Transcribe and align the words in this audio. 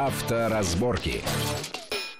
Авторазборки. 0.00 1.24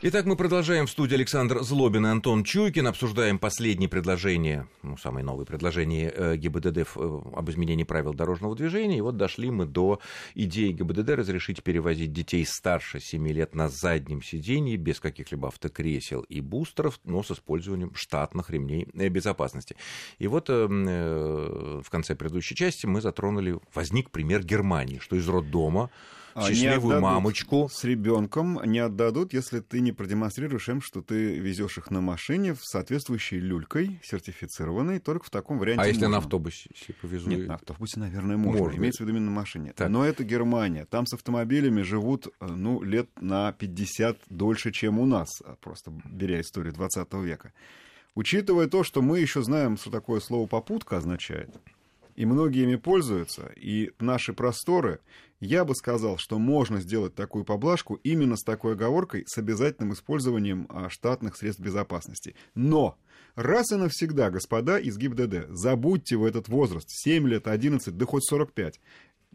Итак, 0.03 0.27
мы 0.27 0.35
продолжаем 0.35 0.89
в 0.89 0.91
студии 0.91 1.15
Александр 1.15 1.63
Злобин 1.63 2.07
и 2.07 2.09
Антон 2.09 2.43
Чуйкин. 2.43 2.89
Обсуждаем 2.89 3.39
последние 3.39 3.89
предложения, 3.89 4.67
ну, 4.83 4.97
самые 4.97 5.23
новые 5.23 5.47
предложения 5.47 6.13
э, 6.13 6.37
ГИБДД 6.37 6.79
э, 6.79 6.85
об 6.97 7.51
изменении 7.51 7.85
правил 7.85 8.15
дорожного 8.15 8.57
движения. 8.57 8.99
И 8.99 9.01
вот 9.01 9.17
дошли 9.17 9.53
мы 9.53 9.65
до 9.65 10.01
идеи 10.35 10.73
ГИБДД 10.73 11.11
разрешить 11.11 11.63
перевозить 11.63 12.13
детей 12.13 12.45
старше 12.45 12.99
7 12.99 13.29
лет 13.29 13.55
на 13.55 13.69
заднем 13.69 14.23
сидении 14.23 14.75
без 14.75 14.99
каких-либо 14.99 15.47
автокресел 15.47 16.23
и 16.23 16.41
бустеров, 16.41 16.99
но 17.05 17.23
с 17.23 17.31
использованием 17.31 17.95
штатных 17.95 18.51
ремней 18.51 18.89
э, 18.93 19.09
безопасности. 19.09 19.77
И 20.19 20.27
вот 20.27 20.49
в 20.49 21.85
конце 21.91 22.17
предыдущей 22.17 22.57
части 22.57 22.87
мы 22.87 23.01
затронули, 23.01 23.61
возник 23.73 24.11
пример 24.11 24.43
Германии, 24.43 24.99
что 24.99 25.15
из 25.15 25.29
роддома 25.29 25.91
счастливую 26.47 27.01
мамочку. 27.01 27.69
С 27.71 27.85
ребенком 27.85 28.61
не 28.65 28.79
отдадут, 28.79 29.33
если 29.33 29.61
ты 29.61 29.81
не 29.81 29.93
продемонстрируешь 29.93 30.69
им, 30.69 30.81
что 30.81 31.03
ты 31.03 31.39
везешь 31.39 31.79
их 31.79 31.91
на 31.91 32.01
машине 32.01 32.55
в 32.55 32.61
соответствующей 32.63 33.39
люлькой, 33.39 34.01
сертифицированной, 34.03 35.01
только 35.01 35.27
в 35.27 35.31
таком 35.31 35.59
варианте. 35.59 35.83
А 35.83 35.87
если 35.87 36.01
можно. 36.01 36.19
на 36.19 36.19
автобусе 36.19 36.71
повезу? 37.01 37.31
Нет, 37.31 37.49
на 37.49 37.55
автобусе, 37.55 38.01
наверное, 38.01 38.37
можно. 38.37 38.63
можно. 38.63 38.79
Имеется 38.79 39.03
в 39.03 39.07
виду 39.07 39.17
именно 39.17 39.31
на 39.31 39.37
машине. 39.37 39.73
Так. 39.75 39.89
Но 39.89 40.05
это 40.05 40.25
Германия. 40.25 40.85
Там 40.85 41.07
с 41.07 41.15
автомобилями 41.15 41.83
живут, 41.83 42.27
э, 42.27 42.47
ну, 42.47 42.83
лет 42.83 43.09
на 43.21 43.53
50 43.53 44.19
дольше, 44.29 44.73
чем 44.73 44.99
у 44.99 45.07
нас, 45.07 45.43
просто 45.61 45.93
беря 46.05 46.41
историю 46.41 46.73
20 46.75 47.13
века. 47.15 47.53
Учитывая 48.15 48.67
то, 48.67 48.83
что 48.83 49.01
мы 49.01 49.21
еще 49.21 49.43
знаем, 49.43 49.77
что 49.77 49.91
такое 49.91 50.21
слово 50.21 50.47
«попутка» 50.49 50.97
означает, 50.97 51.51
и 52.19 52.27
многие 52.27 52.65
ими 52.65 52.75
пользуются, 52.75 53.53
и 53.55 53.93
наши 54.01 54.33
просторы, 54.33 54.99
я 55.39 55.65
бы 55.65 55.77
сказал, 55.77 56.19
что 56.19 56.41
можно 56.41 56.81
сделать 56.81 57.15
такую 57.15 57.45
поблажку 57.45 57.95
именно 58.03 58.37
с 58.37 58.43
такой 58.43 58.73
оговоркой, 58.73 59.23
с 59.29 59.39
обязательным 59.39 59.93
использованием 59.93 60.67
а, 60.69 60.89
штатных 60.89 61.37
средств 61.37 61.63
безопасности. 61.63 62.35
Но 62.57 62.99
раз 63.37 63.71
и 63.71 63.77
навсегда, 63.77 64.31
господа 64.31 64.81
из 64.81 64.99
ГИБДД, 64.99 65.47
забудьте 65.51 66.17
в 66.17 66.25
этот 66.25 66.49
возраст 66.49 66.89
7 66.91 67.29
лет, 67.29 67.47
11, 67.47 67.97
да 67.97 68.05
хоть 68.05 68.25
45. 68.25 68.81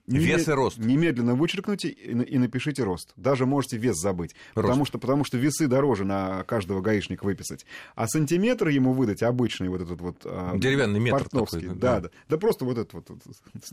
Вес 0.07 0.47
и 0.47 0.51
рост. 0.51 0.77
Немедленно 0.77 1.35
вычеркните 1.35 1.87
и, 1.89 2.37
напишите 2.37 2.83
рост. 2.83 3.13
Даже 3.15 3.45
можете 3.45 3.77
вес 3.77 3.97
забыть. 3.97 4.35
Потому 4.53 4.85
что, 4.85 4.97
потому 4.97 5.23
что 5.23 5.37
весы 5.37 5.67
дороже 5.67 6.03
на 6.03 6.43
каждого 6.43 6.81
гаишника 6.81 7.23
выписать. 7.23 7.65
А 7.95 8.07
сантиметр 8.07 8.67
ему 8.67 8.93
выдать 8.93 9.23
обычный 9.23 9.69
вот 9.69 9.81
этот 9.81 10.01
вот... 10.01 10.17
А, 10.25 10.57
Деревянный 10.57 10.99
метр 10.99 11.29
такой. 11.29 11.61
Да, 11.67 11.73
да, 11.73 11.99
да. 12.01 12.09
Да 12.29 12.37
просто 12.37 12.65
вот 12.65 12.77
этот 12.77 12.93
вот, 12.93 13.07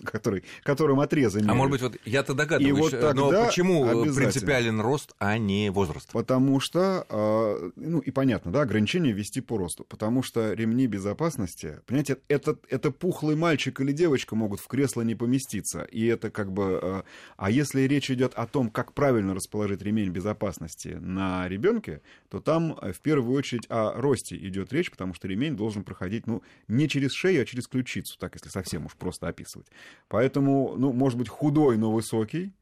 который, 0.05 0.45
которым 0.63 1.01
отрезы 1.01 1.43
А 1.47 1.55
может 1.55 1.73
быть, 1.73 1.83
вот 1.83 1.97
я-то 2.05 2.35
догадываюсь, 2.35 2.93
вот 2.93 3.15
но 3.15 3.47
почему 3.47 4.05
принципиален 4.15 4.81
рост, 4.81 5.15
а 5.19 5.37
не 5.39 5.71
возраст? 5.71 6.13
Потому 6.13 6.61
что, 6.61 7.07
а, 7.09 7.71
ну 7.75 7.99
и 7.99 8.11
понятно, 8.11 8.53
да, 8.53 8.63
ограничение 8.63 9.13
вести 9.13 9.41
по 9.41 9.59
росту. 9.59 9.85
Потому 9.89 10.23
что 10.23 10.53
ремни 10.53 10.87
безопасности, 10.87 11.81
понимаете, 11.87 12.19
это, 12.29 12.57
это 12.69 12.91
пухлый 12.91 13.35
мальчик 13.35 13.81
или 13.81 13.93
девочка 13.93 14.37
могут 14.37 14.61
в 14.61 14.69
кресло 14.69 15.03
не 15.03 15.15
поместиться. 15.15 15.83
И 15.83 16.07
это 16.07 16.20
это 16.21 16.31
как 16.31 16.53
бы... 16.53 16.79
Э, 16.83 17.03
а 17.37 17.51
если 17.51 17.83
речь 17.83 18.11
идет 18.11 18.35
о 18.35 18.47
том, 18.47 18.71
как 18.71 18.93
правильно 18.93 19.35
расположить 19.35 19.83
ремень 19.83 20.11
безопасности 20.11 20.99
на 21.01 21.49
ребенке, 21.49 22.03
то 22.29 22.41
там 22.41 22.79
э, 22.81 22.93
в 22.93 23.01
первую 23.01 23.37
очередь 23.37 23.67
о 23.69 23.93
росте 24.01 24.37
идет 24.37 24.73
речь, 24.73 24.91
потому 24.91 25.15
что 25.15 25.29
ремень 25.29 25.57
должен 25.57 25.83
проходить, 25.83 26.27
ну, 26.27 26.43
не 26.69 26.89
через 26.89 27.13
шею, 27.13 27.43
а 27.43 27.45
через 27.45 27.67
ключицу, 27.67 28.19
так 28.19 28.35
если 28.35 28.49
совсем 28.49 28.87
уж 28.87 28.95
просто 28.95 29.29
описывать. 29.29 29.69
Поэтому, 30.09 30.75
ну, 30.77 30.93
может 30.93 31.19
быть, 31.19 31.29
худой, 31.29 31.77
но 31.77 31.91
высокий, 31.91 32.53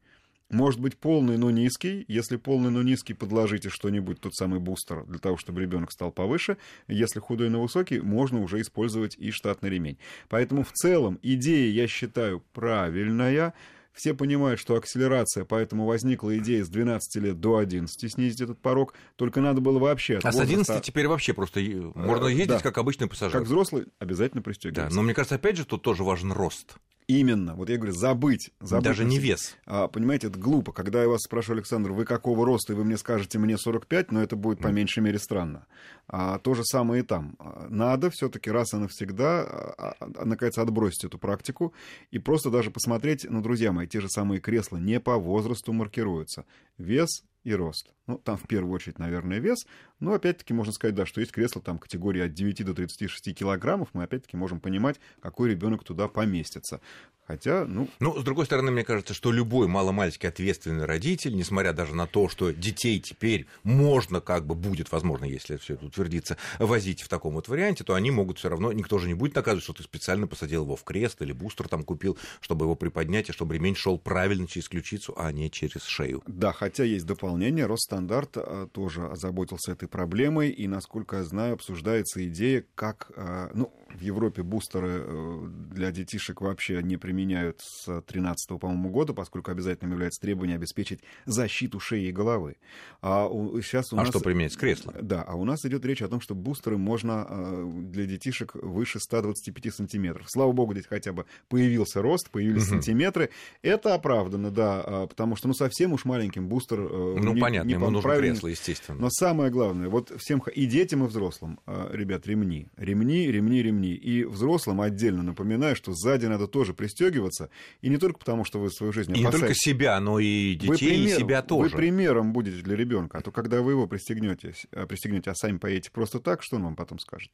может 0.49 0.79
быть 0.79 0.97
полный, 0.97 1.37
но 1.37 1.51
низкий. 1.51 2.05
Если 2.07 2.37
полный, 2.37 2.71
но 2.71 2.81
низкий, 2.81 3.13
подложите 3.13 3.69
что-нибудь, 3.69 4.19
тот 4.19 4.35
самый 4.35 4.59
бустер, 4.59 5.05
для 5.05 5.19
того, 5.19 5.37
чтобы 5.37 5.61
ребенок 5.61 5.91
стал 5.91 6.11
повыше. 6.11 6.57
Если 6.87 7.19
худой, 7.19 7.49
но 7.49 7.61
высокий, 7.61 7.99
можно 7.99 8.41
уже 8.41 8.61
использовать 8.61 9.15
и 9.17 9.31
штатный 9.31 9.69
ремень. 9.69 9.97
Поэтому 10.27 10.63
в 10.63 10.71
целом 10.71 11.19
идея, 11.21 11.71
я 11.71 11.87
считаю, 11.87 12.43
правильная. 12.53 13.53
Все 13.93 14.13
понимают, 14.13 14.59
что 14.59 14.75
акселерация, 14.75 15.43
поэтому 15.43 15.85
возникла 15.85 16.37
идея 16.37 16.63
с 16.63 16.69
12 16.69 17.21
лет 17.21 17.39
до 17.39 17.57
11 17.57 18.11
снизить 18.11 18.39
этот 18.39 18.57
порог. 18.59 18.93
Только 19.17 19.41
надо 19.41 19.61
было 19.61 19.77
вообще... 19.77 20.19
а 20.23 20.31
возраста... 20.31 20.39
с 20.39 20.49
11 20.49 20.83
теперь 20.83 21.07
вообще 21.07 21.33
просто 21.33 21.59
можно 21.95 22.27
э, 22.27 22.31
ездить, 22.31 22.47
да. 22.47 22.59
как 22.59 22.77
обычный 22.77 23.07
пассажир. 23.07 23.37
Как 23.37 23.47
взрослый 23.47 23.87
обязательно 23.97 24.41
пристегиваться. 24.41 24.89
Да, 24.89 24.95
но 24.95 25.01
мне 25.01 25.13
кажется, 25.13 25.35
опять 25.35 25.57
же, 25.57 25.65
тут 25.65 25.81
тоже 25.81 26.03
важен 26.03 26.31
рост. 26.31 26.77
Именно. 27.09 27.55
Вот 27.55 27.71
я 27.71 27.77
говорю, 27.77 27.93
забыть. 27.93 28.51
забыть 28.59 28.83
Даже 28.83 29.03
не 29.03 29.17
вес. 29.17 29.57
А, 29.65 29.87
понимаете, 29.87 30.27
это 30.27 30.37
глупо. 30.37 30.71
Когда 30.71 31.01
я 31.01 31.09
вас 31.09 31.21
спрашиваю, 31.23 31.57
Александр, 31.57 31.91
вы 31.91 32.05
какого 32.05 32.45
роста, 32.45 32.73
и 32.73 32.75
вы 32.75 32.83
мне 32.83 32.97
скажете, 32.97 33.39
мне 33.39 33.57
45, 33.57 34.11
но 34.11 34.21
это 34.21 34.35
будет 34.35 34.59
по 34.59 34.67
меньшей 34.67 34.99
мере 34.99 35.17
странно. 35.17 35.65
А, 36.07 36.37
то 36.37 36.53
же 36.53 36.63
самое 36.63 37.01
и 37.01 37.03
там. 37.03 37.35
А, 37.39 37.65
надо 37.67 38.11
все 38.11 38.29
таки 38.29 38.51
раз 38.51 38.75
и 38.75 38.77
навсегда, 38.77 39.41
а, 39.41 39.95
а, 39.99 40.23
наконец, 40.23 40.59
отбросить 40.59 41.03
эту 41.03 41.17
практику 41.17 41.73
и 42.11 42.19
просто 42.19 42.51
даже 42.51 42.69
посмотреть, 42.69 43.25
ну, 43.27 43.41
друзья 43.41 43.71
мои, 43.71 43.87
те 43.87 44.01
же 44.01 44.07
самые 44.07 44.39
кресла 44.39 44.77
не 44.77 44.99
по 44.99 45.17
возрасту 45.17 45.73
маркируются. 45.73 46.45
Вес 46.77 47.23
и 47.43 47.55
рост. 47.55 47.91
Ну, 48.09 48.17
там 48.17 48.37
в 48.37 48.47
первую 48.47 48.73
очередь, 48.73 48.97
наверное, 48.97 49.37
вес. 49.37 49.67
Но 49.99 50.13
опять-таки 50.13 50.51
можно 50.51 50.73
сказать, 50.73 50.95
да, 50.95 51.05
что 51.05 51.21
есть 51.21 51.31
кресла 51.31 51.61
там 51.61 51.77
категории 51.77 52.23
от 52.23 52.33
9 52.33 52.65
до 52.65 52.73
36 52.73 53.35
килограммов. 53.35 53.89
Мы 53.93 54.01
опять-таки 54.01 54.35
можем 54.35 54.59
понимать, 54.59 54.99
какой 55.21 55.51
ребенок 55.51 55.83
туда 55.83 56.07
поместится. 56.07 56.81
Хотя, 57.27 57.65
ну... 57.65 57.87
Ну, 57.99 58.19
с 58.19 58.23
другой 58.23 58.47
стороны, 58.47 58.71
мне 58.71 58.83
кажется, 58.83 59.13
что 59.13 59.31
любой 59.31 59.67
маломальски 59.67 60.25
ответственный 60.25 60.85
родитель, 60.85 61.35
несмотря 61.35 61.73
даже 61.73 61.93
на 61.93 62.07
то, 62.07 62.27
что 62.27 62.49
детей 62.49 62.99
теперь 62.99 63.45
можно, 63.61 64.19
как 64.19 64.47
бы 64.47 64.55
будет, 64.55 64.91
возможно, 64.91 65.25
если 65.25 65.57
все 65.57 65.75
это 65.75 65.85
утвердится, 65.85 66.37
возить 66.57 67.03
в 67.03 67.07
таком 67.07 67.35
вот 67.35 67.47
варианте, 67.47 67.83
то 67.83 67.93
они 67.93 68.09
могут 68.09 68.39
все 68.39 68.49
равно, 68.49 68.71
никто 68.71 68.97
же 68.97 69.07
не 69.07 69.13
будет 69.13 69.35
наказывать, 69.35 69.63
что 69.63 69.73
ты 69.73 69.83
специально 69.83 70.25
посадил 70.25 70.63
его 70.63 70.75
в 70.75 70.83
крест 70.83 71.21
или 71.21 71.31
бустер 71.31 71.67
там 71.67 71.83
купил, 71.83 72.17
чтобы 72.41 72.65
его 72.65 72.73
приподнять, 72.73 73.29
и 73.29 73.31
чтобы 73.31 73.53
ремень 73.53 73.75
шел 73.75 73.99
правильно 73.99 74.47
через 74.47 74.67
ключицу, 74.67 75.13
а 75.15 75.31
не 75.31 75.51
через 75.51 75.83
шею. 75.83 76.23
Да, 76.25 76.51
хотя 76.51 76.83
есть 76.83 77.05
дополнение. 77.05 77.67
Росстандарт 77.67 77.98
а, 78.37 78.67
тоже 78.67 79.05
озаботился 79.05 79.71
этой 79.71 79.87
проблемой, 79.87 80.49
и, 80.49 80.67
насколько 80.67 81.17
я 81.17 81.23
знаю, 81.23 81.53
обсуждается 81.55 82.25
идея, 82.27 82.65
как, 82.75 83.11
а, 83.15 83.49
ну, 83.53 83.73
в 83.93 84.01
Европе 84.01 84.43
бустеры 84.43 85.03
э, 85.03 85.47
для 85.71 85.91
детишек 85.91 86.41
вообще 86.41 86.81
не 86.83 86.97
применяют 86.97 87.61
с 87.61 87.85
2013, 87.85 88.59
по-моему, 88.59 88.89
года, 88.89 89.13
поскольку 89.13 89.51
обязательным 89.51 89.93
является 89.93 90.21
требование 90.21 90.55
обеспечить 90.55 91.01
защиту 91.25 91.79
шеи 91.79 92.07
и 92.07 92.11
головы. 92.11 92.57
А 93.01 93.27
у, 93.27 93.59
сейчас 93.61 93.91
у 93.93 93.97
а 93.97 94.01
нас... 94.01 94.09
что 94.09 94.19
применяется? 94.19 94.59
Кресло? 94.59 94.93
Да, 95.01 95.23
а 95.23 95.35
у 95.35 95.43
нас 95.43 95.65
идет 95.65 95.85
речь 95.85 96.01
о 96.01 96.07
том, 96.07 96.21
что 96.21 96.35
бустеры 96.35 96.77
можно 96.77 97.25
э, 97.29 97.71
для 97.91 98.05
детишек 98.05 98.55
выше 98.55 98.99
125 98.99 99.73
сантиметров. 99.73 100.25
Слава 100.29 100.51
богу, 100.51 100.73
здесь 100.73 100.87
хотя 100.87 101.11
бы 101.11 101.25
появился 101.47 102.01
рост, 102.01 102.29
появились 102.29 102.63
угу. 102.63 102.75
сантиметры. 102.75 103.29
Это 103.61 103.95
оправдано, 103.95 104.51
да, 104.51 104.83
а, 104.85 105.07
потому 105.07 105.35
что, 105.35 105.47
ну, 105.47 105.53
совсем 105.53 105.93
уж 105.93 106.05
маленьким 106.05 106.47
бустер... 106.47 106.79
Э, 106.79 107.15
ну, 107.19 107.33
не, 107.33 107.41
понятно, 107.41 107.67
не 107.67 107.73
ему 107.73 107.89
нужно 107.89 108.17
кресло, 108.17 108.47
естественно. 108.47 108.99
Но 108.99 109.09
самое 109.09 109.51
главное, 109.51 109.89
вот 109.89 110.11
всем, 110.17 110.39
и 110.39 110.65
детям, 110.65 111.03
и 111.03 111.07
взрослым, 111.07 111.59
ребят, 111.65 112.27
ремни. 112.27 112.67
Ремни, 112.77 113.27
ремни, 113.27 113.61
ремни 113.61 113.78
ремни. 113.79 113.93
И 113.93 114.23
взрослым 114.23 114.81
отдельно 114.81 115.23
напоминаю, 115.23 115.75
что 115.75 115.93
сзади 115.93 116.25
надо 116.25 116.47
тоже 116.47 116.73
пристегиваться. 116.73 117.49
И 117.81 117.89
не 117.89 117.97
только 117.97 118.19
потому, 118.19 118.45
что 118.45 118.59
вы 118.59 118.69
свою 118.69 118.93
жизнь 118.93 119.11
опасаетесь. 119.11 119.33
И 119.33 119.35
не 119.35 119.39
только 119.41 119.53
себя, 119.55 119.99
но 119.99 120.19
и 120.19 120.55
детей, 120.55 120.67
вы 120.69 120.77
пример, 120.77 121.17
и 121.17 121.19
себя 121.19 121.41
тоже. 121.41 121.69
Вы 121.69 121.77
примером 121.77 122.33
будете 122.33 122.61
для 122.61 122.75
ребенка. 122.75 123.17
А 123.19 123.21
то, 123.21 123.31
когда 123.31 123.61
вы 123.61 123.71
его 123.71 123.87
пристегнете, 123.87 124.53
пристегнете, 124.87 125.31
а 125.31 125.35
сами 125.35 125.57
поедете 125.57 125.91
просто 125.91 126.19
так, 126.19 126.43
что 126.43 126.57
он 126.57 126.63
вам 126.63 126.75
потом 126.75 126.99
скажет? 126.99 127.31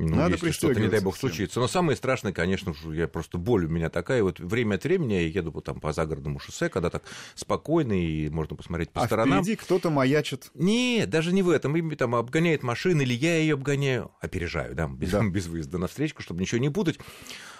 Ну, 0.00 0.14
Надо 0.14 0.34
если 0.34 0.52
что-то, 0.52 0.78
не 0.78 0.86
дай 0.86 1.00
бог, 1.00 1.16
случится. 1.16 1.58
Но 1.58 1.66
самое 1.66 1.96
страшное, 1.96 2.32
конечно 2.32 2.72
же, 2.72 2.94
я 2.94 3.08
просто 3.08 3.36
боль 3.36 3.64
у 3.64 3.68
меня 3.68 3.90
такая. 3.90 4.22
Вот 4.22 4.38
время 4.38 4.76
от 4.76 4.84
времени 4.84 5.14
я 5.14 5.26
еду 5.26 5.50
вот 5.50 5.64
там 5.64 5.80
по 5.80 5.92
загородному 5.92 6.38
шоссе, 6.38 6.68
когда 6.68 6.88
так 6.88 7.02
спокойно 7.34 7.92
и 7.92 8.28
можно 8.28 8.54
посмотреть 8.54 8.90
по 8.90 9.02
а 9.02 9.06
сторонам. 9.06 9.42
впереди 9.42 9.56
кто-то 9.56 9.90
маячит. 9.90 10.50
Нет, 10.54 11.10
даже 11.10 11.32
не 11.32 11.42
в 11.42 11.50
этом. 11.50 11.76
Им 11.76 11.90
там 11.96 12.14
обгоняет 12.14 12.62
машина, 12.62 13.02
или 13.02 13.12
я 13.12 13.38
ее 13.38 13.54
обгоняю, 13.54 14.12
опережаю, 14.20 14.76
да, 14.76 14.86
без, 14.86 15.10
да. 15.10 15.24
без 15.28 15.48
выезда 15.48 15.78
на 15.78 15.88
встречку, 15.88 16.22
чтобы 16.22 16.42
ничего 16.42 16.60
не 16.60 16.70
путать. 16.70 17.00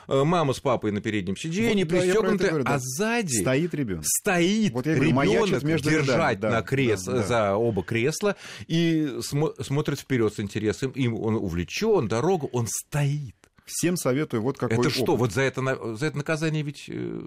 Э, 0.09 0.25
мама 0.25 0.55
с 0.55 0.61
папой 0.61 0.91
на 0.91 1.03
переднем 1.03 1.37
сиденье, 1.37 1.85
вот, 1.85 1.91
пристегнуты, 1.91 2.51
да, 2.51 2.59
да. 2.63 2.75
а 2.75 2.79
сзади 2.79 3.41
стоит 3.43 3.75
ребенок. 3.75 4.05
Стоит 4.07 4.73
вот 4.73 4.87
ребенок 4.87 5.63
между 5.63 5.91
держать 5.91 6.41
да, 6.41 6.51
на 6.51 6.63
крес... 6.63 7.05
да, 7.05 7.13
да. 7.13 7.23
за 7.23 7.57
оба 7.57 7.83
кресла 7.83 8.37
и 8.67 9.19
смо... 9.21 9.53
смотрит 9.61 10.01
вперед 10.01 10.33
с 10.33 10.41
интересом. 10.41 10.93
Им 10.93 11.15
он 11.15 11.35
увлечен, 11.35 12.09
дорогу, 12.29 12.51
он 12.53 12.67
стоит. 12.67 13.38
Всем 13.69 13.97
советую 13.97 14.43
вот 14.43 14.57
какой 14.57 14.79
Это 14.79 14.89
опыт. 14.89 14.93
что, 14.93 15.17
вот 15.17 15.33
за 15.33 15.43
это, 15.43 15.63
за 15.95 16.07
это 16.07 16.17
наказание 16.17 16.63
ведь, 16.63 16.87
э, 16.89 17.21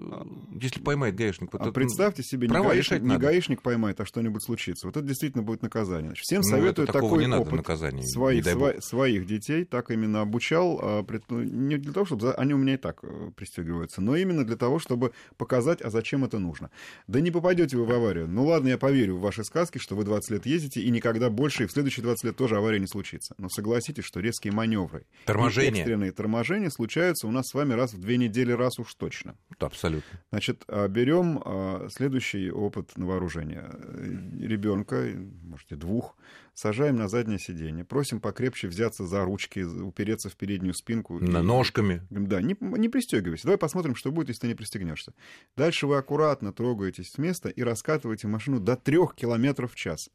если 0.60 0.80
поймает 0.80 1.14
гаишник... 1.14 1.52
Вот 1.52 1.62
а 1.62 1.64
это, 1.66 1.72
представьте 1.72 2.24
себе, 2.24 2.48
не 2.48 2.54
гаишник, 2.54 3.02
не 3.02 3.16
гаишник 3.16 3.62
поймает, 3.62 4.00
а 4.00 4.04
что-нибудь 4.04 4.42
случится. 4.42 4.88
Вот 4.88 4.96
это 4.96 5.06
действительно 5.06 5.44
будет 5.44 5.62
наказание. 5.62 6.08
Значит, 6.08 6.24
всем 6.24 6.42
ну, 6.42 6.50
советую 6.50 6.88
такой 6.88 7.26
не 7.26 7.34
опыт 7.34 7.52
наказания, 7.52 8.02
своих, 8.02 8.44
сво, 8.44 8.74
своих 8.80 9.26
детей, 9.26 9.64
так 9.64 9.90
именно 9.90 10.20
обучал, 10.20 10.80
а, 10.82 11.06
ну, 11.28 11.42
не 11.42 11.76
для 11.76 11.92
того, 11.92 12.06
чтобы... 12.06 12.32
Они 12.34 12.54
у 12.54 12.58
меня 12.58 12.74
и 12.74 12.76
так 12.76 12.98
э, 13.02 13.30
пристегиваются, 13.36 14.00
но 14.00 14.16
именно 14.16 14.44
для 14.44 14.56
того, 14.56 14.80
чтобы 14.80 15.12
показать, 15.36 15.80
а 15.80 15.90
зачем 15.90 16.24
это 16.24 16.40
нужно. 16.40 16.70
Да 17.06 17.20
не 17.20 17.30
попадете 17.30 17.76
вы 17.76 17.84
в 17.84 17.92
аварию. 17.92 18.26
Ну 18.26 18.46
ладно, 18.46 18.68
я 18.68 18.78
поверю 18.78 19.16
в 19.16 19.20
ваши 19.20 19.44
сказки, 19.44 19.78
что 19.78 19.94
вы 19.94 20.04
20 20.04 20.30
лет 20.32 20.46
ездите, 20.46 20.80
и 20.80 20.90
никогда 20.90 21.30
больше, 21.30 21.64
и 21.64 21.66
в 21.66 21.72
следующие 21.72 22.02
20 22.02 22.24
лет 22.24 22.36
тоже 22.36 22.56
авария 22.56 22.80
не 22.80 22.88
случится. 22.88 23.34
Но 23.38 23.48
согласитесь, 23.48 24.04
что 24.04 24.18
резкие 24.18 24.52
маневры, 24.52 25.06
торможения. 25.24 25.70
экстренные 25.70 26.10
торможения 26.10 26.31
случаются 26.70 27.26
у 27.26 27.30
нас 27.30 27.48
с 27.48 27.54
вами 27.54 27.74
раз 27.74 27.92
в 27.94 28.00
две 28.00 28.16
недели, 28.16 28.52
раз 28.52 28.78
уж 28.78 28.94
точно. 28.94 29.36
Абсолютно. 29.58 30.20
Значит, 30.30 30.64
а, 30.68 30.88
берем 30.88 31.40
а, 31.44 31.88
следующий 31.90 32.50
опыт 32.50 32.96
на 32.96 33.06
вооружение. 33.06 33.70
Ребенка, 34.40 35.12
можете 35.42 35.76
двух, 35.76 36.16
сажаем 36.54 36.96
на 36.96 37.08
заднее 37.08 37.38
сиденье, 37.38 37.84
просим 37.84 38.20
покрепче 38.20 38.68
взяться 38.68 39.06
за 39.06 39.24
ручки, 39.24 39.60
упереться 39.60 40.28
в 40.28 40.36
переднюю 40.36 40.74
спинку. 40.74 41.18
На 41.18 41.38
и, 41.38 41.42
ножками. 41.42 42.06
Да, 42.10 42.40
не, 42.40 42.56
не 42.60 42.88
пристегивайся. 42.88 43.44
Давай 43.44 43.58
посмотрим, 43.58 43.94
что 43.94 44.10
будет, 44.12 44.28
если 44.28 44.42
ты 44.42 44.48
не 44.48 44.54
пристегнешься. 44.54 45.14
Дальше 45.56 45.86
вы 45.86 45.96
аккуратно 45.96 46.52
трогаетесь 46.52 47.12
с 47.12 47.18
места 47.18 47.48
и 47.48 47.62
раскатываете 47.62 48.28
машину 48.28 48.60
до 48.60 48.76
трех 48.76 49.14
километров 49.14 49.72
в 49.72 49.76
час. 49.76 50.10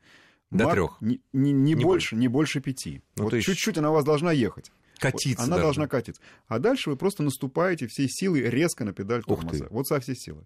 До 0.51 0.65
Мак... 0.65 0.73
трех. 0.73 0.97
Не, 1.01 1.19
не, 1.33 1.51
не, 1.51 1.73
не 1.73 1.75
больше, 1.75 2.15
не 2.15 2.27
больше 2.27 2.61
пяти. 2.61 3.01
Ну, 3.17 3.25
вот 3.25 3.33
есть... 3.33 3.45
чуть-чуть 3.45 3.77
она 3.77 3.91
у 3.91 3.93
вас 3.93 4.05
должна 4.05 4.31
ехать. 4.31 4.71
Катиться. 4.99 5.43
Она 5.43 5.55
даже. 5.55 5.63
должна 5.63 5.87
катиться. 5.87 6.21
А 6.47 6.59
дальше 6.59 6.89
вы 6.89 6.95
просто 6.95 7.23
наступаете 7.23 7.87
всей 7.87 8.07
силой 8.09 8.41
резко 8.41 8.85
на 8.85 8.93
педаль 8.93 9.23
тормоза. 9.23 9.67
Вот 9.69 9.87
со 9.87 9.99
всей 9.99 10.15
силы. 10.15 10.45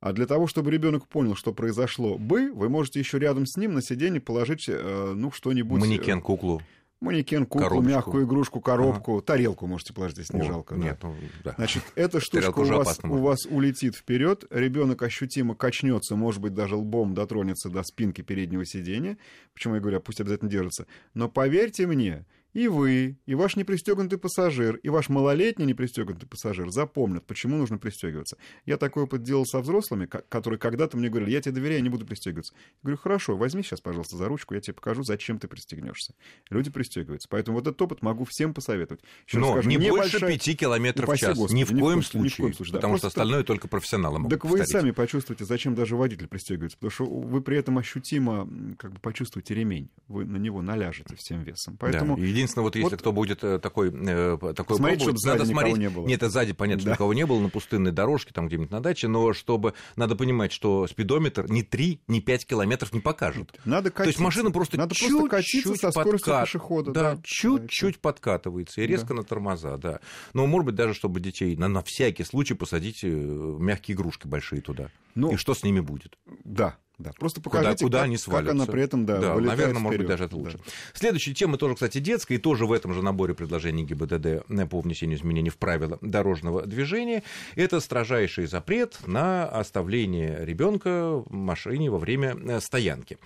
А 0.00 0.12
для 0.12 0.26
того, 0.26 0.46
чтобы 0.46 0.70
ребенок 0.70 1.06
понял, 1.06 1.36
что 1.36 1.52
произошло 1.52 2.16
бы, 2.16 2.52
вы 2.52 2.70
можете 2.70 2.98
еще 2.98 3.18
рядом 3.18 3.44
с 3.46 3.56
ним 3.56 3.74
на 3.74 3.82
сиденье 3.82 4.20
положить, 4.20 4.64
э, 4.66 5.12
ну, 5.14 5.30
что-нибудь... 5.30 5.78
Манекен, 5.78 6.22
куклу. 6.22 6.62
Манекен, 7.00 7.46
куклу, 7.46 7.62
коробочку. 7.62 7.90
мягкую 7.90 8.26
игрушку, 8.26 8.60
коробку, 8.60 9.16
ага. 9.16 9.22
тарелку 9.22 9.66
можете 9.66 9.94
положить, 9.94 10.18
если 10.18 10.36
не 10.36 10.42
О, 10.42 10.44
жалко. 10.44 10.74
Нет, 10.74 10.98
да. 11.00 11.08
ну, 11.08 11.14
да. 11.44 11.54
Значит, 11.56 11.82
эта 11.94 12.20
штучка 12.20 12.58
у 12.58 12.64
вас, 12.64 13.00
у 13.02 13.16
вас 13.18 13.46
улетит 13.46 13.94
вперед, 13.94 14.44
ребенок 14.50 15.02
ощутимо 15.02 15.54
качнется, 15.54 16.14
может 16.16 16.42
быть, 16.42 16.52
даже 16.52 16.76
лбом 16.76 17.14
дотронется 17.14 17.70
до 17.70 17.82
спинки 17.82 18.20
переднего 18.20 18.66
сиденья. 18.66 19.16
Почему 19.54 19.76
я 19.76 19.80
говорю, 19.80 20.00
пусть 20.00 20.20
обязательно 20.20 20.50
держится. 20.50 20.86
Но 21.14 21.30
поверьте 21.30 21.86
мне, 21.86 22.26
и 22.52 22.68
вы, 22.68 23.18
и 23.26 23.34
ваш 23.34 23.56
непристегнутый 23.56 24.18
пассажир, 24.18 24.76
и 24.76 24.88
ваш 24.88 25.08
малолетний 25.08 25.66
непристегнутый 25.66 26.28
пассажир 26.28 26.70
запомнят, 26.70 27.26
почему 27.26 27.56
нужно 27.56 27.78
пристегиваться. 27.78 28.36
Я 28.66 28.76
такой 28.76 29.04
опыт 29.04 29.22
делал 29.22 29.46
со 29.46 29.60
взрослыми, 29.60 30.06
которые 30.06 30.58
когда-то 30.58 30.96
мне 30.96 31.08
говорили, 31.08 31.30
я 31.30 31.40
тебе 31.40 31.54
доверяю, 31.54 31.82
не 31.82 31.88
буду 31.88 32.06
пристегиваться. 32.06 32.54
Я 32.54 32.78
говорю, 32.82 32.98
хорошо, 32.98 33.36
возьми 33.36 33.62
сейчас, 33.62 33.80
пожалуйста, 33.80 34.16
за 34.16 34.26
ручку, 34.26 34.54
я 34.54 34.60
тебе 34.60 34.74
покажу, 34.74 35.02
зачем 35.04 35.38
ты 35.38 35.48
пристегнешься. 35.48 36.14
Люди 36.50 36.70
пристегиваются. 36.70 37.28
Поэтому 37.28 37.58
вот 37.58 37.66
этот 37.66 37.80
опыт 37.82 38.02
могу 38.02 38.24
всем 38.28 38.52
посоветовать. 38.52 39.02
Еще 39.26 39.38
Но 39.38 39.52
скажу, 39.52 39.68
не 39.68 39.78
больше 39.78 40.18
пяти 40.20 40.54
километров 40.54 41.08
в 41.08 41.16
час. 41.16 41.36
Господи, 41.36 41.58
ни, 41.58 41.64
в 41.64 41.72
ни, 41.72 41.80
коем 41.80 42.02
случае, 42.02 42.24
ни 42.24 42.28
в 42.28 42.36
коем 42.36 42.54
случае. 42.54 42.74
Потому 42.74 42.94
да, 42.94 42.98
что 42.98 43.06
остальное 43.08 43.44
только 43.44 43.68
профессионалы 43.68 44.18
могут 44.18 44.30
Так 44.30 44.42
повторить. 44.42 44.66
вы 44.66 44.72
сами 44.72 44.90
почувствуете, 44.90 45.44
зачем 45.44 45.74
даже 45.74 45.96
водитель 45.96 46.26
пристегивается. 46.26 46.76
Потому 46.78 46.90
что 46.90 47.04
вы 47.06 47.40
при 47.40 47.56
этом 47.56 47.78
ощутимо 47.78 48.48
как 48.76 48.92
бы 48.92 48.98
почувствуете 49.00 49.54
ремень. 49.54 49.90
Вы 50.08 50.24
на 50.24 50.36
него 50.36 50.62
наляжете 50.62 51.14
всем 51.16 51.42
весом. 51.42 51.76
Поэтому... 51.78 52.16
Да. 52.16 52.39
Единственное, 52.40 52.64
вот 52.64 52.74
если 52.74 52.90
вот, 52.90 53.00
кто 53.00 53.12
будет 53.12 53.44
э, 53.44 53.58
такой, 53.58 53.92
э, 53.92 54.38
такой 54.56 54.76
смотреть, 54.76 55.02
чтобы 55.02 55.18
надо 55.24 55.44
смотреть. 55.44 55.76
Не 55.76 55.90
было. 55.90 56.06
Нет, 56.06 56.22
это 56.22 56.30
сзади, 56.30 56.52
понятно, 56.52 56.84
да. 56.84 56.92
никого 56.92 57.14
не 57.14 57.26
было, 57.26 57.40
на 57.40 57.48
пустынной 57.48 57.92
дорожке, 57.92 58.32
там 58.32 58.48
где-нибудь 58.48 58.70
на 58.70 58.80
даче, 58.80 59.08
но 59.08 59.32
чтобы 59.32 59.74
надо 59.96 60.16
понимать, 60.16 60.52
что 60.52 60.86
спидометр 60.86 61.50
ни 61.50 61.62
3, 61.62 62.00
ни 62.08 62.20
5 62.20 62.46
километров 62.46 62.92
не 62.92 63.00
покажет. 63.00 63.52
Надо 63.64 63.90
катиться. 63.90 64.04
То 64.04 64.08
есть 64.08 64.20
машина 64.20 64.50
просто 64.50 64.78
надо 64.78 64.94
чуть-чуть 64.94 65.18
просто 65.18 65.36
катиться 65.36 65.74
со 65.74 65.90
скоростью 65.90 66.32
подкат... 66.32 66.44
пешехода. 66.46 66.92
Да, 66.92 67.14
да 67.14 67.20
чуть-чуть 67.22 67.94
да, 67.94 68.00
подкатывается 68.00 68.80
и 68.80 68.86
резко 68.86 69.08
да. 69.08 69.14
на 69.14 69.24
тормоза, 69.24 69.76
да. 69.76 70.00
Но, 70.32 70.46
может 70.46 70.66
быть, 70.66 70.74
даже 70.74 70.94
чтобы 70.94 71.20
детей 71.20 71.56
на, 71.56 71.68
на 71.68 71.82
всякий 71.82 72.24
случай 72.24 72.54
посадить 72.54 73.00
э, 73.02 73.08
мягкие 73.08 73.94
игрушки 73.94 74.26
большие 74.26 74.62
туда. 74.62 74.90
Ну, 75.14 75.32
и 75.32 75.36
что 75.36 75.54
с 75.54 75.62
ними 75.62 75.80
будет? 75.80 76.18
Да, 76.44 76.76
да, 77.00 77.12
просто 77.18 77.40
покажите, 77.40 77.84
куда, 77.84 77.86
куда 77.86 77.98
как, 77.98 78.04
они 78.06 78.16
свалятся. 78.16 78.52
как 78.52 78.54
она 78.54 78.66
при 78.66 78.82
этом, 78.82 79.06
да, 79.06 79.18
да 79.18 79.34
наверное, 79.34 79.54
вперед. 79.54 79.78
может 79.80 79.98
быть, 79.98 80.08
даже 80.08 80.24
это 80.24 80.36
лучше. 80.36 80.58
Да. 80.58 80.64
Следующая 80.94 81.34
тема 81.34 81.56
тоже, 81.56 81.74
кстати, 81.74 81.98
детская, 81.98 82.34
и 82.34 82.38
тоже 82.38 82.66
в 82.66 82.72
этом 82.72 82.92
же 82.92 83.02
наборе 83.02 83.34
предложений 83.34 83.84
ГИБДД 83.84 84.26
э, 84.26 84.66
по 84.66 84.80
внесению 84.80 85.18
изменений 85.18 85.50
в 85.50 85.56
правила 85.56 85.98
дорожного 86.00 86.66
движения. 86.66 87.22
Это 87.56 87.80
строжайший 87.80 88.46
запрет 88.46 88.98
на 89.06 89.48
оставление 89.48 90.44
ребенка 90.44 91.22
в 91.24 91.32
машине 91.32 91.90
во 91.90 91.98
время 91.98 92.36
э, 92.36 92.60
стоянки. 92.60 93.18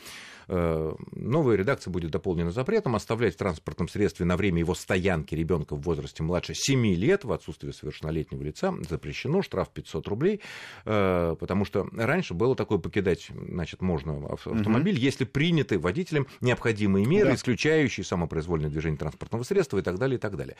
Э, 0.48 0.94
новая 1.12 1.56
редакция 1.56 1.90
будет 1.90 2.10
дополнена 2.10 2.50
запретом 2.50 2.96
оставлять 2.96 3.34
в 3.34 3.38
транспортном 3.38 3.88
средстве 3.88 4.26
на 4.26 4.36
время 4.36 4.60
его 4.60 4.74
стоянки 4.74 5.34
ребенка 5.34 5.76
в 5.76 5.82
возрасте 5.82 6.22
младше 6.22 6.54
7 6.54 6.86
лет 6.94 7.24
в 7.24 7.32
отсутствие 7.32 7.72
совершеннолетнего 7.72 8.42
лица 8.42 8.74
запрещено, 8.88 9.42
штраф 9.42 9.70
500 9.70 10.08
рублей, 10.08 10.40
э, 10.84 11.36
потому 11.38 11.64
что 11.64 11.88
раньше 11.92 12.34
было 12.34 12.56
такое 12.56 12.78
покидать, 12.78 13.28
значит, 13.30 13.82
можно 13.82 14.26
автомобиль, 14.26 14.94
угу. 14.94 15.02
если 15.02 15.24
приняты 15.24 15.78
водителем 15.78 16.26
необходимые 16.40 17.06
меры, 17.06 17.30
да. 17.30 17.34
исключающие 17.34 18.04
самопроизвольное 18.04 18.70
движение 18.70 18.98
транспортного 18.98 19.42
средства 19.42 19.78
и 19.78 19.82
так 19.82 19.98
далее, 19.98 20.16
и 20.16 20.20
так 20.20 20.36
далее. 20.36 20.56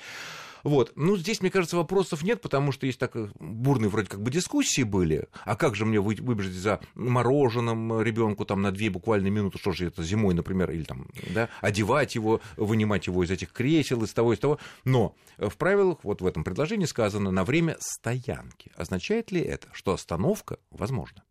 Вот. 0.65 0.93
Ну, 0.97 1.17
здесь, 1.17 1.43
мне 1.43 1.51
кажется, 1.51 1.77
вопросов 1.77 2.23
нет, 2.23 2.41
потому 2.41 2.73
что 2.73 2.87
есть 2.87 2.99
так 2.99 3.15
э, 3.17 3.29
бурные 3.39 3.91
вроде 3.91 4.09
как 4.09 4.23
бы 4.23 4.31
дискуссии 4.31 4.83
были. 4.83 5.29
А 5.45 5.57
как 5.57 5.77
же 5.77 5.85
мне 5.85 6.01
выбежать 6.01 6.55
за 6.55 6.81
мороженым 6.95 8.01
ребенку 8.01 8.47
там 8.47 8.63
на 8.63 8.73
две 8.73 8.89
буквально 8.89 9.29
минуты, 9.29 9.59
что 9.59 9.73
же 9.75 9.87
это 9.87 10.03
зимой, 10.03 10.35
например, 10.35 10.71
или 10.71 10.85
там, 10.85 11.09
да, 11.35 11.49
одевать 11.61 12.15
его, 12.15 12.41
вынимать 12.56 13.06
его 13.06 13.23
из 13.25 13.31
этих 13.31 13.53
кресел, 13.53 14.03
из 14.03 14.12
того, 14.12 14.32
из 14.32 14.38
того. 14.38 14.59
Но 14.85 15.15
в 15.38 15.56
правилах, 15.56 15.99
вот 16.03 16.21
в 16.21 16.26
этом 16.26 16.44
предложении 16.44 16.87
сказано 16.87 17.31
на 17.31 17.44
время 17.44 17.76
стоянки. 17.81 18.71
Означает 18.76 19.31
ли 19.31 19.41
это, 19.41 19.69
что 19.73 19.93
остановка 19.93 20.59
возможна? 20.71 21.23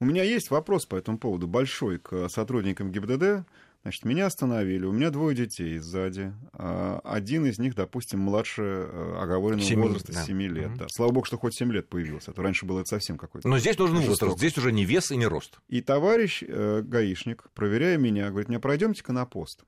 У 0.00 0.04
меня 0.04 0.24
есть 0.24 0.50
вопрос 0.50 0.84
по 0.86 0.96
этому 0.96 1.18
поводу 1.18 1.46
большой 1.46 1.98
к 1.98 2.28
сотрудникам 2.28 2.90
ГИБДД. 2.90 3.46
Значит, 3.82 4.04
меня 4.04 4.26
остановили, 4.26 4.84
у 4.86 4.92
меня 4.92 5.10
двое 5.10 5.36
детей 5.36 5.76
сзади. 5.78 6.32
А, 6.52 7.00
один 7.02 7.46
из 7.46 7.58
них, 7.58 7.74
допустим, 7.74 8.20
младше 8.20 8.62
э, 8.62 9.16
оговоренного 9.20 9.68
7, 9.68 9.80
возраста 9.80 10.12
да. 10.12 10.22
7 10.22 10.42
лет. 10.42 10.74
Да. 10.76 10.86
Слава 10.88 11.10
богу, 11.10 11.26
что 11.26 11.36
хоть 11.36 11.54
7 11.54 11.72
лет 11.72 11.88
появился, 11.88 12.30
а 12.30 12.34
то 12.34 12.42
раньше 12.42 12.64
было 12.64 12.80
это 12.80 12.88
совсем 12.90 13.18
какой-то. 13.18 13.48
Но 13.48 13.58
здесь 13.58 13.76
нужен 13.76 13.98
возраст, 13.98 14.38
здесь 14.38 14.56
уже 14.56 14.70
не 14.70 14.84
вес 14.84 15.10
и 15.10 15.16
не 15.16 15.26
рост. 15.26 15.58
И 15.68 15.80
товарищ 15.80 16.44
э, 16.46 16.82
гаишник, 16.84 17.50
проверяя 17.54 17.98
меня, 17.98 18.30
говорит, 18.30 18.48
мне 18.48 18.60
пройдемте-ка 18.60 19.12
на 19.12 19.26
пост. 19.26 19.64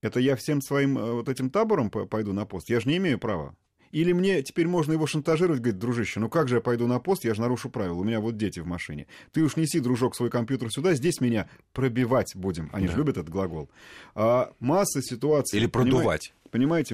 Это 0.00 0.20
я 0.20 0.36
всем 0.36 0.60
своим 0.60 0.96
э, 0.96 1.12
вот 1.12 1.28
этим 1.28 1.50
табором 1.50 1.90
пойду 1.90 2.32
на 2.32 2.46
пост? 2.46 2.70
Я 2.70 2.78
же 2.78 2.88
не 2.88 2.98
имею 2.98 3.18
права. 3.18 3.56
Или 3.92 4.12
мне 4.12 4.42
теперь 4.42 4.66
можно 4.66 4.92
его 4.92 5.06
шантажировать, 5.06 5.60
говорит, 5.60 5.78
дружище, 5.78 6.20
ну 6.20 6.28
как 6.28 6.48
же 6.48 6.56
я 6.56 6.60
пойду 6.60 6.86
на 6.86 6.98
пост, 6.98 7.24
я 7.24 7.34
же 7.34 7.40
нарушу 7.40 7.70
правила, 7.70 7.96
у 7.96 8.04
меня 8.04 8.20
вот 8.20 8.36
дети 8.36 8.60
в 8.60 8.66
машине. 8.66 9.06
Ты 9.32 9.42
уж 9.42 9.56
неси, 9.56 9.80
дружок, 9.80 10.16
свой 10.16 10.30
компьютер 10.30 10.70
сюда, 10.70 10.94
здесь 10.94 11.20
меня 11.20 11.48
пробивать 11.72 12.34
будем. 12.34 12.70
Они 12.72 12.86
да. 12.86 12.92
же 12.92 12.98
любят 12.98 13.16
этот 13.16 13.30
глагол. 13.30 13.70
А, 14.14 14.52
масса 14.60 15.02
ситуаций... 15.02 15.58
Или 15.58 15.66
продувать. 15.66 16.04
Понимаете, 16.04 16.32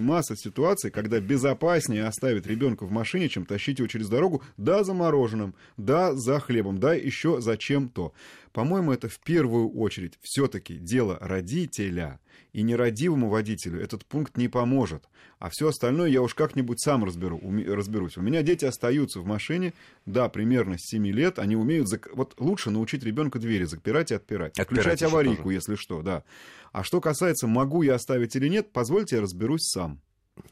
масса 0.00 0.36
ситуаций, 0.36 0.90
когда 0.90 1.20
безопаснее 1.20 2.06
оставить 2.06 2.46
ребенка 2.46 2.84
в 2.84 2.90
машине, 2.90 3.28
чем 3.28 3.44
тащить 3.44 3.78
его 3.78 3.88
через 3.88 4.08
дорогу, 4.08 4.42
да, 4.56 4.84
за 4.84 4.94
мороженым, 4.94 5.54
да, 5.76 6.14
за 6.14 6.40
хлебом, 6.40 6.78
да, 6.78 6.94
еще 6.94 7.40
за 7.40 7.56
чем-то. 7.56 8.12
По-моему, 8.52 8.92
это 8.92 9.08
в 9.08 9.18
первую 9.18 9.68
очередь 9.70 10.18
все-таки 10.22 10.76
дело 10.76 11.18
родителя. 11.20 12.20
И 12.52 12.62
нерадивому 12.62 13.28
водителю 13.28 13.80
этот 13.80 14.04
пункт 14.06 14.36
не 14.36 14.46
поможет. 14.46 15.08
А 15.40 15.50
все 15.50 15.68
остальное 15.68 16.08
я 16.08 16.22
уж 16.22 16.34
как-нибудь 16.34 16.80
сам 16.80 17.04
разберу, 17.04 17.38
уме, 17.38 17.64
разберусь. 17.64 18.16
У 18.16 18.22
меня 18.22 18.42
дети 18.42 18.64
остаются 18.64 19.18
в 19.20 19.26
машине, 19.26 19.72
да, 20.06 20.28
примерно 20.28 20.78
с 20.78 20.88
7 20.88 21.04
лет, 21.08 21.40
они 21.40 21.56
умеют... 21.56 21.88
Зак... 21.88 22.08
Вот 22.14 22.34
лучше 22.38 22.70
научить 22.70 23.02
ребенка 23.02 23.40
двери 23.40 23.64
запирать 23.64 24.12
и 24.12 24.14
отпирать. 24.14 24.56
отпирать 24.58 24.82
Включать 24.84 25.02
аварийку, 25.02 25.42
тоже. 25.44 25.54
если 25.56 25.74
что, 25.74 26.02
да. 26.02 26.22
А 26.70 26.84
что 26.84 27.00
касается, 27.00 27.48
могу 27.48 27.82
я 27.82 27.96
оставить 27.96 28.36
или 28.36 28.48
нет, 28.48 28.72
позвольте 28.72 29.16
я 29.16 29.22
разберусь 29.22 29.43
сам. 29.58 30.03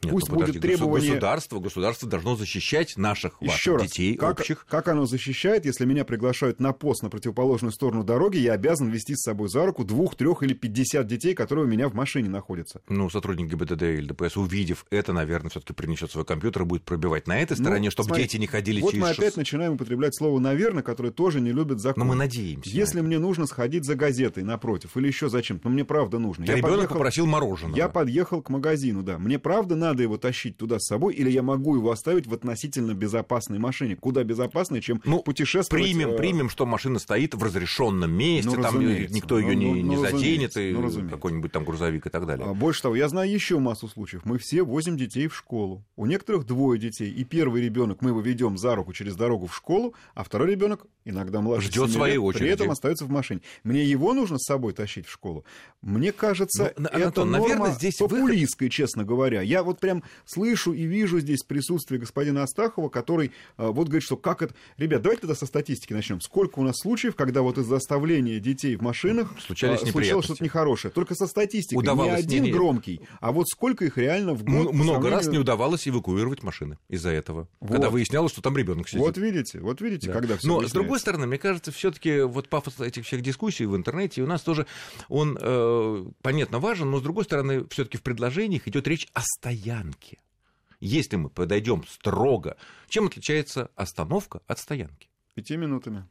Нет, 0.03 0.13
Пусть 0.13 0.29
ну, 0.29 0.37
будет 0.37 0.61
требование... 0.61 1.11
Государство, 1.11 1.59
государство 1.59 2.09
должно 2.09 2.37
защищать 2.37 2.97
наших 2.97 3.35
Еще 3.41 3.77
раз, 3.77 3.85
детей 3.85 4.15
как, 4.17 4.41
общих. 4.41 4.67
Как 4.69 4.89
оно 4.89 5.07
защищает, 5.07 5.65
если 5.65 5.85
меня 5.85 6.05
приглашают 6.05 6.61
на 6.61 6.73
пост 6.73 7.03
на 7.03 7.11
противоположную 7.11 7.73
сторону 7.73 8.05
дороги, 8.05 8.37
я 8.39 8.53
обязан 8.53 8.91
вести 8.91 9.15
с 9.15 9.23
собой 9.23 9.49
за 9.49 9.67
руку 9.67 9.85
двух, 9.85 10.15
трех 10.15 10.43
или 10.43 10.55
пятьдесят 10.55 11.07
детей, 11.07 11.35
которые 11.35 11.67
у 11.67 11.69
меня 11.69 11.89
в 11.89 11.95
машине 11.95 12.29
находятся? 12.29 12.81
Ну, 12.89 13.11
сотрудник 13.11 13.51
ГИБДД 13.51 13.83
или 13.83 14.07
ДПС, 14.09 14.37
увидев 14.37 14.87
это, 14.91 15.13
наверное, 15.13 15.51
все-таки 15.51 15.73
принесет 15.73 16.11
свой 16.11 16.25
компьютер 16.25 16.63
и 16.63 16.65
будет 16.65 16.85
пробивать 16.85 17.27
на 17.27 17.41
этой 17.41 17.57
стороне, 17.57 17.89
ну, 17.89 17.91
чтобы 17.91 18.09
смотри, 18.09 18.25
дети 18.25 18.37
не 18.37 18.47
ходили 18.47 18.81
вот 18.81 18.93
через... 18.93 19.03
Вот 19.03 19.09
мы 19.09 19.15
опять 19.15 19.37
начинаем 19.37 19.73
употреблять 19.75 20.17
слово 20.17 20.39
«наверное», 20.39 20.83
которое 20.83 21.11
тоже 21.11 21.41
не 21.41 21.53
любит 21.53 21.81
закон. 21.81 22.05
Но 22.05 22.11
мы 22.11 22.17
надеемся. 22.17 22.71
Если 22.71 23.01
мне 23.01 23.19
нужно 23.19 23.47
сходить 23.47 23.85
за 23.85 23.95
газетой 23.95 24.45
напротив 24.45 24.97
или 24.97 25.09
еще 25.09 25.29
зачем-то, 25.29 25.69
но 25.69 25.75
мне 25.75 25.85
правда 25.85 26.19
нужно. 26.19 26.45
Ребенок 26.45 26.63
подъехал, 26.63 26.95
попросил 26.95 27.27
мороженого. 27.27 27.77
Я 27.77 27.89
подъехал 27.89 28.43
к 28.43 28.49
магазину, 28.49 29.03
да. 29.03 29.19
Мне 29.19 29.39
правда 29.39 29.72
правда 29.73 29.77
надо 29.77 30.03
его 30.03 30.17
тащить 30.17 30.57
туда 30.57 30.79
с 30.79 30.87
собой, 30.87 31.15
или 31.15 31.31
я 31.31 31.43
могу 31.43 31.77
его 31.77 31.91
оставить 31.91 32.27
в 32.27 32.35
относительно 32.35 32.95
безопасной 32.95 33.59
машине? 33.59 33.97
Куда 33.97 34.25
безопаснее, 34.25 34.83
чем 34.83 35.01
ну, 35.05 35.23
путешествовать... 35.23 35.85
Примем, 35.85 36.11
э... 36.11 36.17
примем, 36.17 36.49
что 36.49 36.67
машина 36.67 36.99
стоит 36.99 37.35
в 37.35 37.43
разрешенном 37.43 38.13
месте, 38.13 38.51
ну, 38.55 38.63
там 38.63 38.81
никто 38.81 39.39
ее 39.39 39.55
ну, 39.55 39.61
не, 39.61 39.67
ну, 39.67 39.75
не 39.75 39.97
ну, 39.97 40.03
заденет, 40.03 40.57
и 40.57 40.73
ну, 40.73 41.09
какой-нибудь 41.09 41.53
там 41.53 41.65
грузовик 41.65 42.07
и 42.07 42.11
так 42.11 42.27
далее. 42.27 42.47
А, 42.47 42.55
больше 42.55 42.83
того, 42.83 42.97
я 42.97 43.09
знаю 43.09 43.31
еще 43.31 43.59
массу 43.59 43.89
случаев. 43.89 44.23
Мы 44.25 44.39
все 44.39 44.63
возим 44.63 44.97
детей 44.97 45.29
в 45.29 45.37
школу. 45.37 45.85
У 45.97 46.07
некоторых 46.07 46.47
двое 46.47 46.79
детей, 46.79 47.11
и 47.11 47.25
первый 47.25 47.63
ребенок 47.63 48.03
мы 48.03 48.11
его 48.11 48.21
ведем 48.21 48.59
за 48.59 48.75
руку 48.75 48.93
через 48.93 49.17
дорогу 49.17 49.47
в 49.47 49.55
школу, 49.55 49.95
а 50.15 50.25
второй 50.25 50.51
ребенок, 50.51 50.87
иногда 51.05 51.41
младше 51.41 51.69
Ждет 51.69 51.91
своей 51.91 52.15
лет, 52.15 52.23
очереди. 52.23 52.45
при 52.45 52.53
этом 52.53 52.71
остается 52.71 53.05
в 53.05 53.11
машине. 53.11 53.41
Мне 53.65 53.85
его 53.85 54.13
нужно 54.13 54.39
с 54.39 54.45
собой 54.45 54.73
тащить 54.73 55.07
в 55.07 55.11
школу. 55.11 55.45
Мне 55.81 56.13
кажется, 56.13 56.73
ну, 56.77 56.89
это 56.89 57.07
Антон, 57.07 57.31
норма 57.31 57.49
наверное, 57.49 57.75
здесь 57.75 57.97
популистская, 57.97 58.67
выход... 58.67 58.75
честно 58.75 59.05
говоря. 59.05 59.43
Я 59.43 59.62
вот 59.63 59.81
прям 59.81 60.03
слышу 60.25 60.73
и 60.73 60.85
вижу 60.85 61.21
здесь 61.21 61.43
присутствие 61.43 62.01
господина 62.01 62.43
Астахова, 62.43 62.89
который 62.89 63.33
а, 63.57 63.71
вот 63.71 63.89
говорит, 63.89 64.05
что 64.05 64.17
как 64.17 64.43
это... 64.43 64.55
Ребят, 64.77 65.03
давайте 65.03 65.23
тогда 65.23 65.35
со 65.35 65.47
статистики 65.47 65.93
начнем. 65.93 66.21
Сколько 66.21 66.59
у 66.59 66.63
нас 66.63 66.77
случаев, 66.81 67.15
когда 67.15 67.43
вот 67.43 67.59
из-за 67.59 67.77
оставления 67.77 68.41
детей 68.41 68.77
в 68.77 68.83
машинах 68.83 69.35
Случались 69.41 69.83
а, 69.83 69.87
случилось 69.87 70.25
что-то 70.25 70.45
нехорошее? 70.45 70.93
Только 70.93 71.15
со 71.15 71.27
статистикой. 71.27 71.83
Удавалось, 71.83 72.13
не 72.13 72.19
один 72.19 72.43
не, 72.45 72.53
громкий, 72.53 73.01
а 73.21 73.33
вот 73.33 73.49
сколько 73.49 73.85
их 73.85 73.97
реально 73.99 74.35
в 74.35 74.45
год... 74.45 74.73
Много 74.73 75.11
раз 75.11 75.27
не 75.27 75.39
удавалось 75.39 75.87
эвакуировать 75.87 76.43
машины 76.43 76.79
из-за 76.89 77.11
этого. 77.11 77.49
Вот. 77.61 77.73
Когда 77.73 77.91
выяснялось, 77.91 78.33
что 78.33 78.43
там 78.43 78.57
ребенок 78.57 78.89
сидит. 78.89 79.01
Вот 79.01 79.17
видите, 79.19 79.61
вот 79.61 79.81
видите, 79.81 80.09
да. 80.09 80.13
когда 80.13 80.37
все 80.37 80.49
Но, 80.49 80.67
с 80.67 80.73
другой 80.73 80.99
стороны, 80.99 81.27
мне 81.27 81.39
кажется, 81.39 81.73
все-таки 81.73 82.23
вот 82.23 82.49
пафос 82.49 82.81
этих 82.81 83.07
всех 83.07 83.23
дискуссий 83.23 83.67
в 83.67 83.77
интернете 83.77 84.23
у 84.23 84.27
нас 84.27 84.43
тоже, 84.43 84.67
он, 85.09 85.39
э, 85.41 86.05
понятно, 86.23 86.59
важен, 86.59 86.91
но, 86.91 86.99
с 86.99 87.03
другой 87.03 87.25
стороны, 87.25 87.67
все-таки 87.71 87.99
в 87.99 88.03
предложениях 88.03 88.67
идет 88.69 88.87
речь 88.87 89.09
о 89.13 89.23
стоянке. 89.53 90.19
Если 90.81 91.17
мы 91.17 91.31
подойдем 91.31 91.85
строго, 91.87 92.57
чем 92.89 93.07
отличается 93.07 93.71
остановка 93.77 94.41
от 94.47 94.59
стоянки? 94.59 95.09
Пяти 95.35 95.57
минутами. 95.57 96.09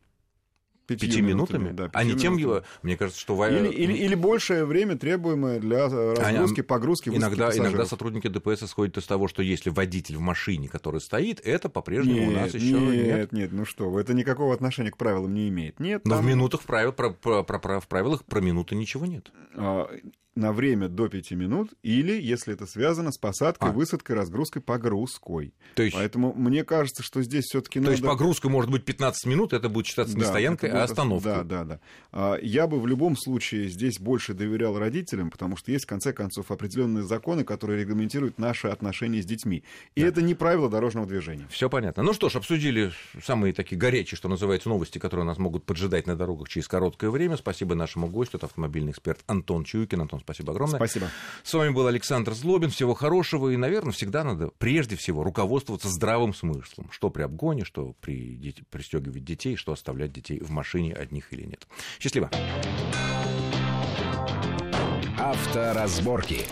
Пяти, 0.88 1.07
пяти 1.07 1.21
минутами? 1.21 1.65
минутами? 1.65 1.77
Да, 1.77 1.89
пяти 1.89 1.98
а 1.98 2.03
не 2.03 2.19
тем, 2.19 2.63
мне 2.81 2.98
кажется, 2.98 3.19
что... 3.19 3.45
Или, 3.48 3.69
или, 3.69 3.93
или 3.93 4.15
большее 4.15 4.65
время, 4.65 4.98
требуемое 4.98 5.60
для 5.60 5.88
разгрузки, 5.88 6.62
погрузки, 6.62 7.10
иногда, 7.10 7.55
иногда 7.55 7.86
сотрудники 7.86 8.27
ДПС 8.27 8.63
исходят 8.63 8.98
из 8.98 9.05
того, 9.05 9.27
что 9.27 9.41
если 9.41 9.69
водитель 9.69 10.17
в 10.17 10.21
машине, 10.21 10.69
который 10.69 11.01
стоит, 11.01 11.39
это 11.45 11.69
по-прежнему 11.69 12.29
у 12.29 12.31
нас 12.31 12.53
еще 12.53 12.79
нет. 12.79 13.05
Нет, 13.05 13.31
нет, 13.31 13.51
ну 13.51 13.65
что 13.65 14.00
это 14.00 14.13
никакого 14.13 14.53
отношения 14.53 14.91
к 14.91 14.98
правилам 14.98 15.33
не 15.33 15.50
имеет. 15.50 15.79
Нет, 15.79 16.05
Но 16.05 16.15
там... 16.15 16.25
в 16.25 16.27
минутах 16.27 16.62
в, 16.62 16.65
правил, 16.65 16.93
про, 16.93 17.12
про, 17.12 17.43
про, 17.43 17.79
в 17.79 17.88
правилах 17.88 18.25
про 18.25 18.41
минуты 18.41 18.75
ничего 18.75 19.05
нет. 19.05 19.31
А, 19.55 19.89
на 20.36 20.54
время 20.54 20.88
до 20.88 21.10
5 21.10 21.32
минут, 21.32 21.74
или, 21.84 22.20
если 22.22 22.54
это 22.54 22.66
связано 22.66 23.12
с 23.12 23.18
посадкой, 23.18 23.70
а. 23.70 23.72
высадкой, 23.74 24.16
разгрузкой, 24.16 24.62
погрузкой. 24.62 25.54
То 25.76 25.84
есть... 25.84 25.96
Поэтому 25.96 26.34
мне 26.34 26.64
кажется, 26.64 27.04
что 27.04 27.22
здесь 27.22 27.46
все 27.46 27.62
таки 27.62 27.80
То 27.80 27.84
надо... 27.84 27.92
есть 27.92 28.04
погрузка 28.04 28.48
может 28.50 28.72
быть 28.72 28.86
15 28.86 29.26
минут, 29.26 29.54
это 29.54 29.68
будет 29.68 29.88
считаться 29.88 30.16
не 30.16 30.22
да, 30.22 30.30
стоянкой, 30.30 30.70
а 30.70 30.74
будет... 30.74 30.82
а 30.82 30.84
остановкой. 30.86 31.32
Да, 31.32 31.44
да, 31.44 31.64
да. 31.66 31.80
А, 32.12 32.38
я 32.42 32.68
бы 32.68 32.80
в 32.80 32.88
любом 32.88 33.18
случае 33.18 33.68
здесь 33.68 34.00
больше 34.00 34.34
доверял 34.34 34.78
родителям, 34.78 35.32
потому 35.32 35.58
что 35.58 35.72
есть, 35.72 35.86
в 35.86 35.88
конце 35.88 36.14
концов, 36.14 36.50
определенные 36.50 37.04
законы, 37.04 37.44
которые 37.44 37.82
регламентируют 37.82 38.40
наши 38.40 38.68
отношения 38.68 39.22
с 39.22 39.26
детьми. 39.26 39.64
И 39.96 40.02
да. 40.02 40.08
это 40.08 40.22
не 40.22 40.34
правило 40.34 40.70
дорожного 40.70 41.08
движения. 41.08 41.48
Все 41.50 41.70
понятно. 41.70 42.04
Ну 42.04 42.14
что 42.14 42.30
ж, 42.30 42.38
обсудили 42.38 42.92
самые 43.22 43.54
такие 43.54 43.78
горячие, 43.78 44.18
что 44.18 44.30
называется, 44.30 44.70
новости, 44.70 44.98
которые 44.98 45.26
нас 45.26 45.38
могут 45.38 45.66
поджидать 45.66 46.08
на 46.08 46.16
дорогах 46.16 46.48
через 46.48 46.70
короткое 46.70 47.10
время. 47.10 47.36
Спасибо 47.36 47.76
нашему 47.76 48.08
гостю, 48.08 48.38
это 48.38 48.46
автомобильный 48.46 48.92
эксперт 48.92 49.20
Антон 49.28 49.66
Чуйкин. 49.66 50.02
Антон, 50.02 50.21
спасибо 50.22 50.51
огромное. 50.51 50.78
Спасибо. 50.78 51.10
С 51.44 51.54
вами 51.54 51.72
был 51.72 51.88
Александр 51.88 52.34
Злобин. 52.34 52.70
Всего 52.70 52.94
хорошего. 52.94 53.50
И, 53.50 53.58
наверное, 53.58 53.92
всегда 53.92 54.24
надо 54.24 54.51
прежде 54.58 54.96
всего 54.96 55.24
руководствоваться 55.24 55.90
здравым 55.90 56.34
смыслом. 56.34 56.90
Что 56.92 57.10
при 57.10 57.24
обгоне, 57.24 57.66
что 57.66 57.94
при 58.01 58.36
дет... 58.36 58.68
пристегивать 58.70 59.24
детей, 59.24 59.56
что 59.56 59.72
оставлять 59.72 60.13
детей 60.13 60.40
в 60.40 60.50
машине 60.51 60.94
одних 60.94 61.32
или 61.34 61.44
нет. 61.44 61.68
Счастливо. 62.00 62.30
Авторазборки. 65.18 66.46